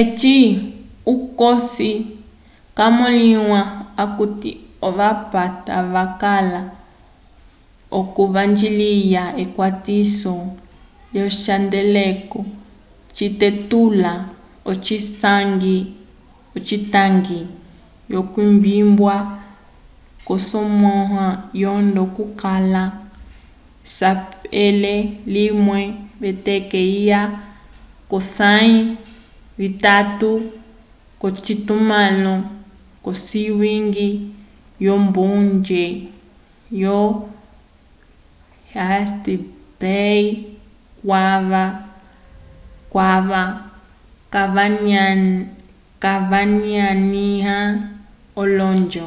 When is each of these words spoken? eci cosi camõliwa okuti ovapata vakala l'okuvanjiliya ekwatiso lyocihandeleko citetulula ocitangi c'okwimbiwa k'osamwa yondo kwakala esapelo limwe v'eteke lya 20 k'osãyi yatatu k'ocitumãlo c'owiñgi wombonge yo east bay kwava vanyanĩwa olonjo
eci 0.00 0.38
cosi 1.40 1.90
camõliwa 2.78 3.60
okuti 4.04 4.50
ovapata 4.88 5.76
vakala 5.94 6.60
l'okuvanjiliya 7.90 9.24
ekwatiso 9.42 10.34
lyocihandeleko 11.12 12.40
citetulula 13.16 14.12
ocitangi 14.68 17.40
c'okwimbiwa 18.10 19.16
k'osamwa 20.26 21.26
yondo 21.62 22.02
kwakala 22.14 22.82
esapelo 23.86 24.96
limwe 25.34 25.80
v'eteke 26.20 26.80
lya 26.94 27.20
20 28.10 28.10
k'osãyi 28.10 28.76
yatatu 29.62 30.30
k'ocitumãlo 31.20 32.34
c'owiñgi 33.04 34.08
wombonge 34.86 35.84
yo 36.82 36.98
east 38.92 39.24
bay 39.80 40.20
kwava 41.02 41.64
vanyanĩwa 46.30 47.56
olonjo 48.40 49.06